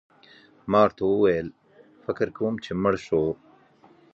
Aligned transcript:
ما 0.71 0.79
ورته 0.85 1.03
وویل: 1.07 1.47
فکر 2.05 2.27
کوم 2.37 2.53
چي 2.63 2.71
مړ 2.81 2.93
شو. 3.05 3.23